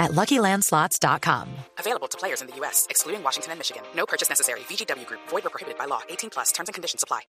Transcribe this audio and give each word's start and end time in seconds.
at 0.00 0.10
LuckyLandSlots.com. 0.12 1.46
Available 1.78 2.08
to 2.08 2.18
players 2.18 2.40
in 2.40 2.48
the 2.48 2.56
U.S., 2.56 2.88
excluding 2.90 3.22
Washington 3.22 3.52
and 3.52 3.60
Michigan. 3.60 3.82
No 3.94 4.06
purchase 4.06 4.28
necessary. 4.28 4.60
VGW 4.60 5.06
Group. 5.06 5.20
Void 5.28 5.46
or 5.46 5.50
prohibited 5.50 5.78
by 5.78 5.84
law. 5.84 6.00
18 6.08 6.30
plus. 6.30 6.50
Terms 6.50 6.68
and 6.68 6.74
conditions 6.74 7.04
apply. 7.04 7.20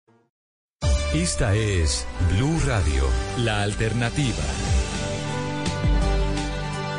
Esta 1.12 1.57
es 1.57 2.07
Blue 2.31 2.57
Radio, 2.64 3.03
la 3.39 3.62
alternativa. 3.62 4.45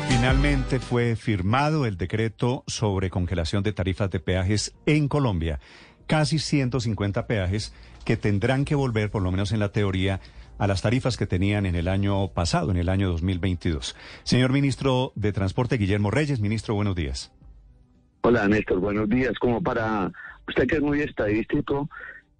Finalmente 0.06 0.80
fue 0.80 1.16
firmado 1.16 1.86
el 1.86 1.96
decreto 1.96 2.62
sobre 2.66 3.08
congelación 3.08 3.62
de 3.62 3.72
tarifas 3.72 4.10
de 4.10 4.20
peajes 4.20 4.74
en 4.84 5.08
Colombia. 5.08 5.60
Casi 6.06 6.38
150 6.38 7.26
peajes 7.26 7.72
que 8.04 8.18
tendrán 8.18 8.66
que 8.66 8.74
volver, 8.74 9.10
por 9.10 9.22
lo 9.22 9.30
menos 9.30 9.50
en 9.50 9.60
la 9.60 9.72
teoría, 9.72 10.20
a 10.58 10.66
las 10.66 10.82
tarifas 10.82 11.16
que 11.16 11.26
tenían 11.26 11.66
en 11.66 11.74
el 11.74 11.88
año 11.88 12.28
pasado, 12.28 12.70
en 12.70 12.76
el 12.76 12.88
año 12.88 13.08
2022. 13.10 13.96
Señor 14.22 14.52
ministro 14.52 15.12
de 15.14 15.32
Transporte, 15.32 15.76
Guillermo 15.76 16.10
Reyes, 16.10 16.40
ministro, 16.40 16.74
buenos 16.74 16.94
días. 16.94 17.32
Hola, 18.22 18.46
Néstor, 18.46 18.78
buenos 18.78 19.08
días. 19.08 19.38
Como 19.40 19.62
para 19.62 20.12
usted 20.46 20.66
que 20.66 20.76
es 20.76 20.82
muy 20.82 21.00
estadístico, 21.00 21.88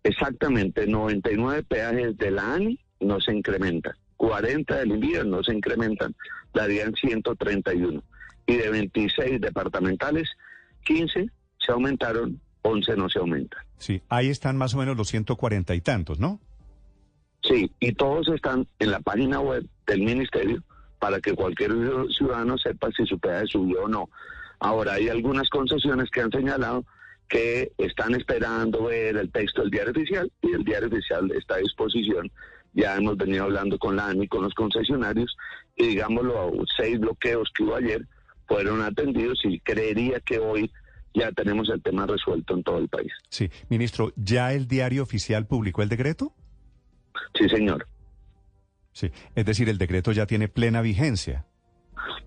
exactamente 0.04 0.86
99 0.86 1.64
peajes 1.64 2.16
de 2.16 2.30
la 2.30 2.54
ANI 2.54 2.78
no 3.00 3.20
se 3.20 3.34
incrementan, 3.34 3.94
40 4.16 4.76
del 4.76 4.92
envío 4.92 5.24
no 5.24 5.42
se 5.42 5.52
incrementan, 5.52 6.14
darían 6.54 6.94
131. 6.94 8.02
Y 8.46 8.56
de 8.56 8.70
26 8.70 9.40
departamentales, 9.40 10.28
15 10.84 11.26
se 11.58 11.72
aumentaron, 11.72 12.40
11 12.62 12.96
no 12.96 13.08
se 13.08 13.18
aumentan. 13.18 13.62
Sí, 13.78 14.02
ahí 14.08 14.28
están 14.28 14.56
más 14.56 14.74
o 14.74 14.78
menos 14.78 14.96
los 14.96 15.08
140 15.08 15.74
y 15.74 15.80
tantos, 15.80 16.20
¿no? 16.20 16.40
Sí, 17.42 17.70
y 17.80 17.92
todos 17.92 18.28
están 18.28 18.66
en 18.78 18.90
la 18.90 19.00
página 19.00 19.40
web 19.40 19.66
del 19.86 20.02
ministerio 20.02 20.62
para 20.98 21.20
que 21.20 21.34
cualquier 21.34 21.72
ciudadano 22.16 22.56
sepa 22.58 22.88
si 22.96 23.04
su 23.06 23.18
peaje 23.18 23.46
subió 23.48 23.84
o 23.84 23.88
no. 23.88 24.08
Ahora, 24.60 24.94
hay 24.94 25.08
algunas 25.08 25.48
concesiones 25.48 26.08
que 26.10 26.20
han 26.20 26.30
señalado 26.30 26.84
que 27.28 27.72
están 27.78 28.14
esperando 28.14 28.84
ver 28.84 29.16
el 29.16 29.32
texto 29.32 29.62
del 29.62 29.70
diario 29.70 29.90
oficial 29.90 30.30
y 30.42 30.52
el 30.52 30.64
diario 30.64 30.88
oficial 30.88 31.30
está 31.32 31.56
a 31.56 31.58
disposición. 31.58 32.30
Ya 32.74 32.96
hemos 32.96 33.16
venido 33.16 33.44
hablando 33.44 33.78
con 33.78 33.96
la 33.96 34.06
ANI, 34.08 34.28
con 34.28 34.42
los 34.42 34.54
concesionarios, 34.54 35.36
y 35.76 35.88
digámoslo, 35.88 36.52
seis 36.76 37.00
bloqueos 37.00 37.50
que 37.56 37.64
hubo 37.64 37.74
ayer 37.74 38.06
fueron 38.46 38.82
atendidos 38.82 39.40
y 39.44 39.58
creería 39.60 40.20
que 40.20 40.38
hoy 40.38 40.70
ya 41.14 41.32
tenemos 41.32 41.68
el 41.70 41.82
tema 41.82 42.06
resuelto 42.06 42.54
en 42.54 42.62
todo 42.62 42.78
el 42.78 42.88
país. 42.88 43.12
Sí, 43.28 43.50
ministro, 43.68 44.12
¿ya 44.16 44.52
el 44.52 44.68
diario 44.68 45.02
oficial 45.02 45.46
publicó 45.46 45.82
el 45.82 45.88
decreto? 45.88 46.32
Sí, 47.34 47.48
señor. 47.48 47.86
Sí, 48.92 49.10
es 49.34 49.44
decir, 49.44 49.68
el 49.68 49.78
decreto 49.78 50.12
ya 50.12 50.26
tiene 50.26 50.48
plena 50.48 50.82
vigencia. 50.82 51.46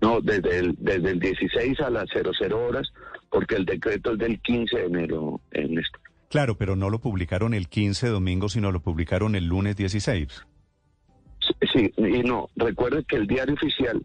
No, 0.00 0.20
desde 0.20 0.58
el, 0.58 0.76
desde 0.78 1.10
el 1.10 1.20
16 1.20 1.80
a 1.80 1.90
las 1.90 2.06
00 2.10 2.66
horas, 2.66 2.92
porque 3.30 3.56
el 3.56 3.64
decreto 3.64 4.12
es 4.12 4.18
del 4.18 4.40
15 4.40 4.76
de 4.76 4.86
enero 4.86 5.40
en 5.52 5.78
esto. 5.78 5.98
Claro, 6.28 6.56
pero 6.56 6.76
no 6.76 6.90
lo 6.90 6.98
publicaron 6.98 7.54
el 7.54 7.68
15 7.68 8.08
domingo, 8.08 8.48
sino 8.48 8.72
lo 8.72 8.80
publicaron 8.80 9.36
el 9.36 9.46
lunes 9.46 9.76
16. 9.76 10.44
Sí, 11.40 11.54
sí 11.72 11.92
y 11.96 12.22
no, 12.22 12.48
recuerde 12.56 13.04
que 13.04 13.16
el 13.16 13.26
diario 13.26 13.54
oficial 13.54 14.04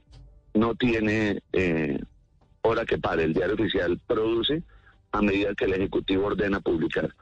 no 0.54 0.76
tiene 0.76 1.42
eh, 1.54 2.00
hora 2.62 2.86
que 2.86 2.98
pare, 2.98 3.24
el 3.24 3.34
diario 3.34 3.56
oficial 3.56 4.00
produce 4.06 4.64
a 5.12 5.22
medida 5.22 5.56
que 5.56 5.66
el 5.66 5.74
Ejecutivo 5.74 6.28
ordena 6.28 6.60
publicar. 6.60 7.14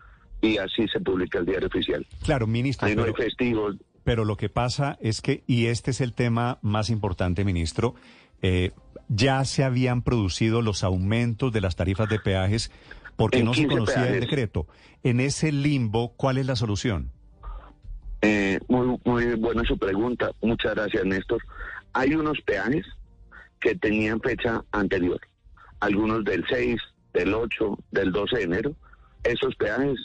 Y 0.41 0.57
así 0.57 0.87
se 0.87 0.99
publica 0.99 1.39
el 1.39 1.45
diario 1.45 1.67
oficial. 1.67 2.05
Claro, 2.23 2.47
ministro. 2.47 2.87
Ahí 2.87 2.95
no 2.95 3.03
hay 3.03 3.13
festivos. 3.13 3.75
Pero 4.03 4.25
lo 4.25 4.37
que 4.37 4.49
pasa 4.49 4.97
es 5.01 5.21
que, 5.21 5.43
y 5.45 5.65
este 5.67 5.91
es 5.91 6.01
el 6.01 6.13
tema 6.13 6.57
más 6.61 6.89
importante, 6.89 7.43
ministro, 7.43 7.95
eh, 8.41 8.71
ya 9.09 9.43
se 9.43 9.63
habían 9.63 10.01
producido 10.01 10.61
los 10.61 10.83
aumentos 10.83 11.51
de 11.51 11.61
las 11.61 11.75
tarifas 11.75 12.07
de 12.09 12.19
peajes 12.19 12.71
porque 13.15 13.39
En 13.39 13.45
no 13.45 13.53
se 13.53 13.61
15 13.61 13.73
conocía 13.75 13.95
el 14.03 14.03
peajes. 14.03 14.21
decreto. 14.21 14.67
En 15.03 15.19
ese 15.19 15.51
limbo, 15.51 16.13
¿cuál 16.15 16.37
es 16.37 16.45
la 16.45 16.55
solución? 16.55 17.11
Eh, 18.21 18.59
muy, 18.67 18.97
muy 19.05 19.35
buena 19.35 19.63
su 19.63 19.77
pregunta. 19.77 20.31
Muchas 20.41 20.75
gracias, 20.75 21.05
Néstor. 21.05 21.41
Hay 21.93 22.13
unos 22.15 22.39
peajes 22.41 22.85
que 23.59 23.75
tenían 23.75 24.21
fecha 24.21 24.63
anterior. 24.71 25.19
Algunos 25.81 26.23
del 26.23 26.45
6, 26.49 26.77
del 27.13 27.33
8, 27.33 27.77
del 27.91 28.11
12 28.11 28.37
de 28.37 28.43
enero. 28.43 28.75
Esos 29.23 29.55
peajes 29.55 29.97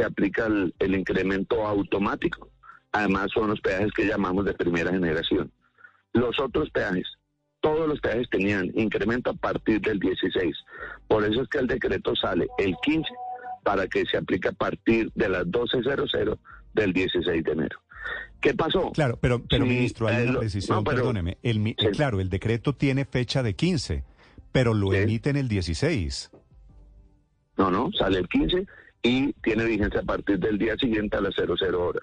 se 0.00 0.06
aplica 0.06 0.46
el, 0.46 0.74
el 0.78 0.94
incremento 0.94 1.66
automático. 1.66 2.48
Además, 2.92 3.28
son 3.34 3.48
los 3.50 3.60
peajes 3.60 3.92
que 3.94 4.06
llamamos 4.06 4.44
de 4.46 4.54
primera 4.54 4.90
generación. 4.90 5.52
Los 6.14 6.40
otros 6.40 6.70
peajes, 6.70 7.06
todos 7.60 7.86
los 7.86 8.00
peajes 8.00 8.28
tenían 8.30 8.66
incremento 8.74 9.30
a 9.30 9.34
partir 9.34 9.80
del 9.80 9.98
16. 10.00 10.56
Por 11.06 11.24
eso 11.24 11.42
es 11.42 11.48
que 11.48 11.58
el 11.58 11.66
decreto 11.66 12.16
sale 12.16 12.48
el 12.58 12.74
15 12.82 13.08
para 13.62 13.86
que 13.86 14.04
se 14.06 14.16
aplique 14.16 14.48
a 14.48 14.52
partir 14.52 15.12
de 15.14 15.28
las 15.28 15.44
12.00 15.46 16.38
del 16.72 16.92
16 16.92 17.44
de 17.44 17.52
enero. 17.52 17.78
¿Qué 18.40 18.54
pasó? 18.54 18.90
Claro, 18.92 19.18
pero, 19.20 19.44
pero 19.46 19.64
Sí, 19.64 19.70
ministro, 19.70 20.08
hay 20.08 20.26
eh, 20.26 20.30
una 20.30 20.40
decisión, 20.40 20.78
no, 20.78 20.84
perdóneme. 20.84 21.36
El, 21.42 21.62
Sí. 21.62 21.74
Claro, 21.92 22.20
el 22.20 22.30
decreto 22.30 22.74
tiene 22.74 23.04
fecha 23.04 23.42
de 23.42 23.54
15, 23.54 24.02
pero 24.50 24.72
lo 24.72 24.90
Sí. 24.92 24.96
emiten 24.96 25.36
el 25.36 25.46
16. 25.48 26.30
No, 27.58 27.70
no, 27.70 27.90
sale 27.92 28.18
el 28.18 28.28
15 28.28 28.66
y 29.02 29.32
tiene 29.34 29.64
vigencia 29.64 30.00
a 30.00 30.04
partir 30.04 30.38
del 30.38 30.58
día 30.58 30.76
siguiente 30.76 31.16
a 31.16 31.20
las 31.20 31.34
00 31.34 31.56
horas. 31.82 32.02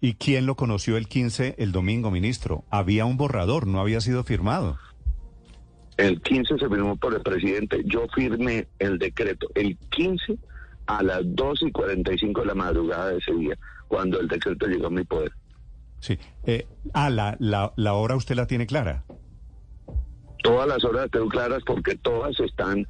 ¿Y 0.00 0.14
quién 0.14 0.44
lo 0.44 0.54
conoció 0.54 0.96
el 0.96 1.08
15 1.08 1.54
el 1.58 1.72
domingo, 1.72 2.10
ministro? 2.10 2.64
Había 2.70 3.06
un 3.06 3.16
borrador, 3.16 3.66
no 3.66 3.80
había 3.80 4.00
sido 4.00 4.22
firmado. 4.22 4.78
El 5.96 6.20
15 6.20 6.58
se 6.58 6.68
firmó 6.68 6.96
por 6.96 7.14
el 7.14 7.22
presidente. 7.22 7.82
Yo 7.86 8.06
firmé 8.14 8.68
el 8.78 8.98
decreto 8.98 9.48
el 9.54 9.78
15 9.90 10.36
a 10.86 11.02
las 11.02 11.22
2 11.24 11.62
y 11.62 11.72
45 11.72 12.40
de 12.40 12.46
la 12.46 12.54
madrugada 12.54 13.08
de 13.10 13.18
ese 13.18 13.32
día, 13.32 13.56
cuando 13.88 14.20
el 14.20 14.28
decreto 14.28 14.66
llegó 14.66 14.88
a 14.88 14.90
mi 14.90 15.04
poder. 15.04 15.32
Sí. 16.00 16.18
Eh, 16.44 16.66
ah, 16.92 17.08
la, 17.08 17.36
la, 17.40 17.72
la 17.76 17.94
hora 17.94 18.16
usted 18.16 18.34
la 18.34 18.46
tiene 18.46 18.66
clara. 18.66 19.04
Todas 20.42 20.68
las 20.68 20.84
horas 20.84 21.10
tengo 21.10 21.28
claras 21.28 21.62
porque 21.64 21.96
todas 21.96 22.38
están 22.40 22.86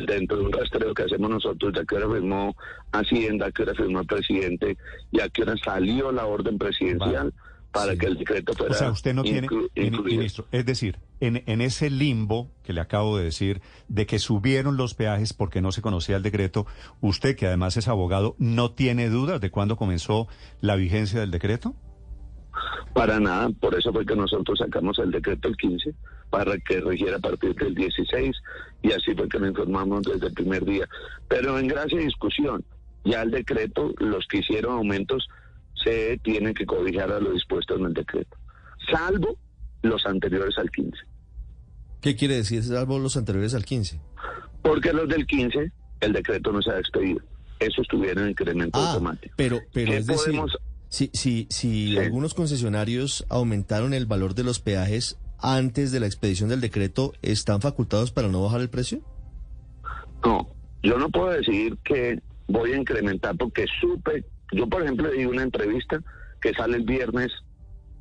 dentro 0.00 0.38
de 0.38 0.44
un 0.44 0.52
rastreo 0.52 0.94
que 0.94 1.02
hacemos 1.04 1.30
nosotros, 1.30 1.72
de 1.72 1.80
a 1.80 1.84
qué 1.84 1.96
hora 1.96 2.08
firmó 2.12 2.56
Hacienda, 2.92 3.46
a 3.46 3.52
qué 3.52 3.62
hora 3.62 3.74
firmó 3.74 4.00
el 4.00 4.06
presidente 4.06 4.76
y 5.10 5.20
a 5.20 5.28
qué 5.28 5.42
hora 5.42 5.54
salió 5.64 6.12
la 6.12 6.26
orden 6.26 6.58
presidencial 6.58 7.32
para 7.72 7.92
Sí. 7.92 7.98
que 7.98 8.06
el 8.06 8.18
decreto 8.18 8.52
fuera 8.52 8.74
O 8.74 8.78
sea, 8.78 8.90
usted 8.90 9.14
no 9.14 9.22
tiene, 9.22 9.48
ministro, 9.74 10.46
es 10.52 10.66
decir, 10.66 10.98
en, 11.20 11.42
en 11.46 11.62
ese 11.62 11.88
limbo 11.88 12.50
que 12.64 12.74
le 12.74 12.82
acabo 12.82 13.16
de 13.16 13.24
decir, 13.24 13.62
de 13.88 14.04
que 14.04 14.18
subieron 14.18 14.76
los 14.76 14.92
peajes 14.94 15.32
porque 15.32 15.62
no 15.62 15.72
se 15.72 15.80
conocía 15.80 16.16
el 16.16 16.22
decreto, 16.22 16.66
usted 17.00 17.34
que 17.34 17.46
además 17.46 17.78
es 17.78 17.88
abogado, 17.88 18.36
¿no 18.38 18.72
tiene 18.72 19.08
dudas 19.08 19.40
de 19.40 19.50
cuándo 19.50 19.76
comenzó 19.76 20.28
la 20.60 20.76
vigencia 20.76 21.20
del 21.20 21.30
decreto? 21.30 21.74
Para 22.94 23.18
nada, 23.20 23.48
por 23.60 23.74
eso 23.78 23.92
fue 23.92 24.04
que 24.06 24.14
nosotros 24.16 24.58
sacamos 24.58 24.98
el 24.98 25.10
decreto 25.10 25.48
el 25.48 25.56
15 25.56 25.94
para 26.30 26.56
que 26.58 26.80
regiera 26.80 27.16
a 27.16 27.20
partir 27.20 27.54
del 27.54 27.74
16 27.74 28.36
y 28.82 28.92
así 28.92 29.14
fue 29.14 29.28
que 29.28 29.38
lo 29.38 29.46
informamos 29.48 30.02
desde 30.02 30.26
el 30.28 30.34
primer 30.34 30.64
día. 30.64 30.88
Pero 31.28 31.58
en 31.58 31.68
gracia 31.68 32.00
y 32.00 32.04
discusión, 32.04 32.64
ya 33.04 33.22
el 33.22 33.30
decreto, 33.30 33.92
los 33.98 34.26
que 34.28 34.38
hicieron 34.38 34.72
aumentos 34.74 35.26
se 35.82 36.18
tienen 36.22 36.54
que 36.54 36.64
cobijar 36.66 37.10
a 37.12 37.20
lo 37.20 37.32
dispuesto 37.32 37.76
en 37.76 37.86
el 37.86 37.94
decreto, 37.94 38.36
salvo 38.90 39.36
los 39.82 40.04
anteriores 40.06 40.56
al 40.58 40.70
15. 40.70 40.96
¿Qué 42.00 42.16
quiere 42.16 42.36
decir 42.36 42.62
salvo 42.62 42.98
los 42.98 43.16
anteriores 43.16 43.54
al 43.54 43.64
15? 43.64 44.00
Porque 44.62 44.92
los 44.92 45.08
del 45.08 45.26
15, 45.26 45.72
el 46.00 46.12
decreto 46.12 46.52
no 46.52 46.62
se 46.62 46.70
ha 46.70 46.78
expedido. 46.78 47.20
Eso 47.58 47.82
estuviera 47.82 48.22
en 48.22 48.30
incremento 48.30 48.78
Ah, 48.78 48.92
automático. 48.92 49.34
pero, 49.36 49.60
pero 49.72 49.92
¿Qué 49.92 49.96
es 49.98 50.06
decir, 50.06 50.24
podemos- 50.32 50.56
si, 50.92 51.10
si, 51.14 51.46
si 51.48 51.92
Sí. 51.92 51.98
algunos 51.98 52.34
concesionarios 52.34 53.24
aumentaron 53.30 53.94
el 53.94 54.04
valor 54.04 54.34
de 54.34 54.44
los 54.44 54.60
peajes 54.60 55.18
antes 55.40 55.90
de 55.90 56.00
la 56.00 56.06
expedición 56.06 56.50
del 56.50 56.60
decreto, 56.60 57.14
¿están 57.22 57.62
facultados 57.62 58.12
para 58.12 58.28
no 58.28 58.42
bajar 58.42 58.60
el 58.60 58.68
precio? 58.68 59.00
No, 60.22 60.46
yo 60.82 60.98
no 60.98 61.08
puedo 61.08 61.30
decir 61.30 61.78
que 61.82 62.20
voy 62.46 62.72
a 62.72 62.76
incrementar 62.76 63.36
porque 63.38 63.64
supe, 63.80 64.24
yo 64.52 64.68
por 64.68 64.82
ejemplo 64.82 65.10
di 65.10 65.24
una 65.24 65.42
entrevista 65.42 65.98
que 66.42 66.52
sale 66.52 66.76
el 66.76 66.84
viernes 66.84 67.30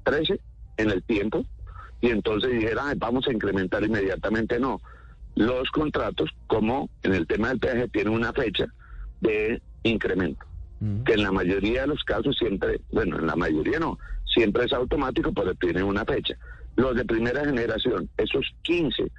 13 0.04 0.40
en 0.78 0.90
el 0.92 1.02
tiempo 1.04 1.46
y 2.02 2.10
entonces 2.10 2.52
dijera, 2.52 2.88
"Ay, 2.88 2.96
vamos 2.98 3.26
a 3.28 3.32
incrementar 3.32 3.84
inmediatamente. 3.84 4.60
No, 4.60 4.82
los 5.36 5.70
contratos, 5.72 6.30
como 6.48 6.90
en 7.04 7.14
el 7.14 7.26
tema 7.26 7.48
del 7.50 7.60
peaje, 7.60 7.88
tienen 7.88 8.14
una 8.14 8.34
fecha 8.34 8.66
de 9.22 9.62
incremento. 9.84 10.46
Que 11.06 11.14
en 11.14 11.24
la 11.24 11.32
mayoría 11.32 11.82
de 11.82 11.88
los 11.88 12.04
casos 12.04 12.36
siempre, 12.38 12.82
bueno, 12.92 13.20
en 13.20 13.28
la 13.28 13.36
mayoría 13.36 13.80
no, 13.80 14.00
siempre 14.26 14.66
es 14.66 14.74
automático, 14.74 15.32
pero 15.32 15.54
tiene 15.56 15.84
una 15.84 16.04
fecha. 16.06 16.36
Los 16.76 16.96
de 16.96 17.06
primera 17.06 17.46
generación, 17.46 18.10
esos 18.18 18.46
15 18.64 19.12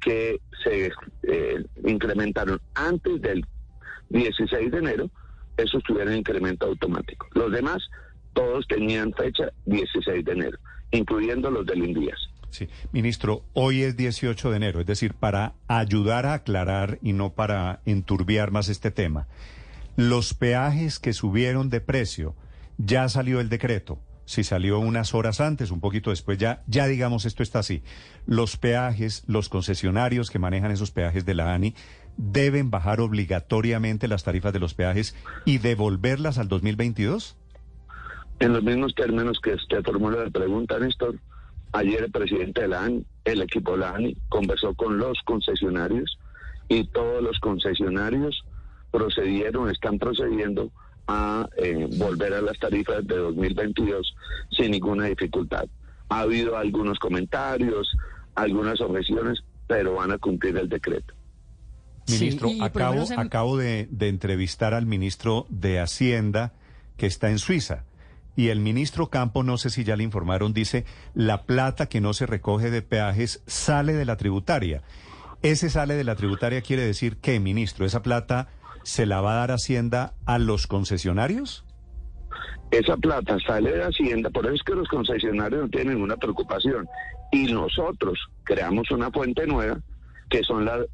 que 0.00 0.40
se 0.62 0.92
eh, 1.22 1.64
incrementaron 1.84 2.60
antes 2.74 3.20
del 3.22 3.46
16 4.10 4.70
de 4.70 4.78
enero, 4.78 5.10
esos 5.56 5.82
tuvieron 5.84 6.14
incremento 6.14 6.66
automático. 6.66 7.26
Los 7.32 7.50
demás, 7.52 7.78
todos 8.32 8.66
tenían 8.68 9.12
fecha 9.14 9.50
16 9.66 10.24
de 10.24 10.32
enero, 10.32 10.58
incluyendo 10.90 11.50
los 11.50 11.66
del 11.66 11.84
INDIAS. 11.84 12.30
Sí, 12.50 12.68
ministro, 12.92 13.44
hoy 13.52 13.82
es 13.82 13.96
18 13.96 14.50
de 14.50 14.56
enero, 14.56 14.80
es 14.80 14.86
decir, 14.86 15.14
para 15.14 15.54
ayudar 15.68 16.26
a 16.26 16.34
aclarar 16.34 16.98
y 17.00 17.12
no 17.12 17.32
para 17.32 17.80
enturbiar 17.86 18.50
más 18.50 18.68
este 18.68 18.90
tema. 18.90 19.28
Los 20.00 20.32
peajes 20.32 20.98
que 20.98 21.12
subieron 21.12 21.68
de 21.68 21.82
precio, 21.82 22.34
ya 22.78 23.06
salió 23.10 23.38
el 23.38 23.50
decreto. 23.50 23.98
Si 24.24 24.44
salió 24.44 24.78
unas 24.78 25.12
horas 25.12 25.42
antes, 25.42 25.70
un 25.70 25.80
poquito 25.80 26.08
después, 26.08 26.38
ya, 26.38 26.62
ya 26.66 26.86
digamos 26.86 27.26
esto 27.26 27.42
está 27.42 27.58
así. 27.58 27.82
Los 28.24 28.56
peajes, 28.56 29.24
los 29.26 29.50
concesionarios 29.50 30.30
que 30.30 30.38
manejan 30.38 30.70
esos 30.70 30.90
peajes 30.90 31.26
de 31.26 31.34
la 31.34 31.52
ANI, 31.52 31.74
deben 32.16 32.70
bajar 32.70 33.02
obligatoriamente 33.02 34.08
las 34.08 34.24
tarifas 34.24 34.54
de 34.54 34.60
los 34.60 34.72
peajes 34.72 35.14
y 35.44 35.58
devolverlas 35.58 36.38
al 36.38 36.48
2022? 36.48 37.36
En 38.38 38.54
los 38.54 38.62
mismos 38.62 38.94
términos 38.94 39.38
que 39.42 39.52
usted 39.52 39.82
formuló 39.84 40.24
la 40.24 40.30
pregunta, 40.30 40.78
Néstor, 40.78 41.16
ayer 41.72 42.04
el 42.04 42.10
presidente 42.10 42.62
de 42.62 42.68
la 42.68 42.84
ANI, 42.84 43.04
el 43.26 43.42
equipo 43.42 43.72
de 43.72 43.78
la 43.80 43.90
ANI, 43.90 44.16
conversó 44.30 44.72
con 44.76 44.96
los 44.96 45.20
concesionarios 45.26 46.18
y 46.70 46.84
todos 46.84 47.22
los 47.22 47.38
concesionarios 47.40 48.46
procedieron, 48.90 49.70
están 49.70 49.98
procediendo 49.98 50.70
a 51.06 51.48
eh, 51.56 51.88
volver 51.96 52.34
a 52.34 52.40
las 52.40 52.58
tarifas 52.58 53.06
de 53.06 53.16
2022 53.16 54.14
sin 54.50 54.70
ninguna 54.72 55.06
dificultad. 55.06 55.66
Ha 56.08 56.20
habido 56.20 56.56
algunos 56.56 56.98
comentarios, 56.98 57.88
algunas 58.34 58.80
objeciones, 58.80 59.42
pero 59.66 59.94
van 59.94 60.12
a 60.12 60.18
cumplir 60.18 60.56
el 60.56 60.68
decreto. 60.68 61.14
Ministro, 62.08 62.50
acabo, 62.60 63.04
acabo 63.16 63.56
de, 63.56 63.86
de 63.90 64.08
entrevistar 64.08 64.74
al 64.74 64.86
ministro 64.86 65.46
de 65.48 65.78
Hacienda 65.78 66.52
que 66.96 67.06
está 67.06 67.30
en 67.30 67.38
Suiza. 67.38 67.84
Y 68.36 68.48
el 68.48 68.60
ministro 68.60 69.10
Campo, 69.10 69.42
no 69.42 69.58
sé 69.58 69.70
si 69.70 69.84
ya 69.84 69.96
le 69.96 70.04
informaron, 70.04 70.52
dice, 70.52 70.84
la 71.14 71.42
plata 71.42 71.86
que 71.86 72.00
no 72.00 72.14
se 72.14 72.26
recoge 72.26 72.70
de 72.70 72.82
peajes 72.82 73.42
sale 73.46 73.92
de 73.92 74.04
la 74.04 74.16
tributaria. 74.16 74.82
Ese 75.42 75.70
sale 75.70 75.94
de 75.94 76.04
la 76.04 76.16
tributaria 76.16 76.62
quiere 76.62 76.84
decir 76.84 77.16
que, 77.16 77.40
ministro, 77.40 77.86
esa 77.86 78.02
plata 78.02 78.48
se 78.82 79.06
la 79.06 79.20
va 79.20 79.32
a 79.32 79.36
dar 79.36 79.50
Hacienda 79.50 80.14
a 80.26 80.38
los 80.38 80.66
concesionarios? 80.66 81.64
Esa 82.70 82.96
plata 82.96 83.36
sale 83.46 83.72
de 83.72 83.82
Hacienda, 83.82 84.30
por 84.30 84.46
eso 84.46 84.54
es 84.54 84.62
que 84.62 84.74
los 84.74 84.88
concesionarios 84.88 85.62
no 85.62 85.68
tienen 85.68 85.94
ninguna 85.94 86.16
preocupación. 86.16 86.86
Y 87.32 87.52
nosotros 87.52 88.18
creamos 88.44 88.90
una 88.90 89.10
fuente 89.10 89.46
nueva, 89.46 89.80
que 90.28 90.42
son 90.42 90.64
la 90.64 90.84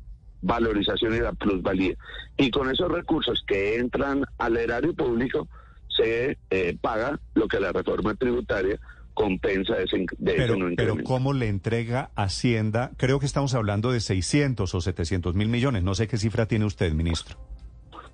valorización 0.42 1.14
y 1.14 1.20
la 1.20 1.32
plusvalía. 1.32 1.94
Y 2.36 2.50
con 2.50 2.70
esos 2.70 2.90
recursos 2.90 3.44
que 3.46 3.76
entran 3.76 4.24
al 4.38 4.56
erario 4.56 4.94
público, 4.94 5.48
se 5.96 6.38
eh, 6.50 6.76
paga 6.80 7.18
lo 7.34 7.48
que 7.48 7.60
la 7.60 7.72
reforma 7.72 8.14
tributaria 8.14 8.78
compensa 9.14 9.78
ese, 9.78 9.98
de 9.98 10.06
pero, 10.18 10.44
ese 10.44 10.56
no 10.58 10.66
pero 10.76 10.96
¿cómo 11.02 11.32
le 11.32 11.48
entrega 11.48 12.10
Hacienda? 12.16 12.92
Creo 12.98 13.18
que 13.18 13.26
estamos 13.26 13.54
hablando 13.54 13.90
de 13.90 14.00
600 14.00 14.74
o 14.74 14.80
700 14.80 15.34
mil 15.34 15.48
millones. 15.48 15.82
No 15.82 15.94
sé 15.94 16.06
qué 16.06 16.18
cifra 16.18 16.46
tiene 16.46 16.66
usted, 16.66 16.92
ministro. 16.92 17.36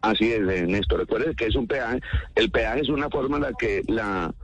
Así 0.03 0.33
es, 0.33 0.41
eh, 0.41 0.67
Néstor. 0.67 1.01
Recuerde 1.01 1.35
que 1.35 1.47
es 1.47 1.55
un 1.55 1.67
peaje. 1.67 2.01
El 2.35 2.51
peaje 2.51 2.81
es 2.81 2.89
una 2.89 3.09
forma 3.09 3.37
en 3.37 3.43
la 3.43 3.53
que 3.59 3.83
la 3.89 4.35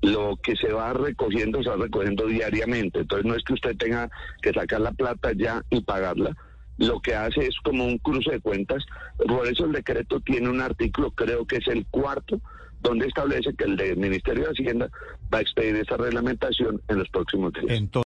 lo 0.00 0.36
que 0.36 0.54
se 0.54 0.72
va 0.72 0.92
recogiendo 0.92 1.60
se 1.62 1.70
va 1.70 1.76
recogiendo 1.76 2.26
diariamente. 2.26 3.00
Entonces 3.00 3.26
no 3.26 3.34
es 3.34 3.42
que 3.42 3.54
usted 3.54 3.76
tenga 3.76 4.08
que 4.42 4.52
sacar 4.52 4.80
la 4.80 4.92
plata 4.92 5.32
ya 5.36 5.62
y 5.70 5.80
pagarla. 5.80 6.36
Lo 6.76 7.00
que 7.00 7.16
hace 7.16 7.46
es 7.46 7.56
como 7.64 7.84
un 7.84 7.98
cruce 7.98 8.30
de 8.30 8.40
cuentas. 8.40 8.84
Por 9.26 9.48
eso 9.48 9.64
el 9.64 9.72
decreto 9.72 10.20
tiene 10.20 10.48
un 10.48 10.60
artículo, 10.60 11.10
creo 11.10 11.44
que 11.44 11.56
es 11.56 11.66
el 11.66 11.84
cuarto, 11.86 12.40
donde 12.80 13.08
establece 13.08 13.52
que 13.54 13.64
el 13.64 13.96
Ministerio 13.96 14.44
de 14.44 14.50
Hacienda 14.50 14.88
va 15.32 15.38
a 15.38 15.40
expedir 15.40 15.74
esa 15.74 15.96
reglamentación 15.96 16.80
en 16.86 16.98
los 16.98 17.08
próximos 17.08 17.52
días. 17.54 17.66
Entonces, 17.68 18.07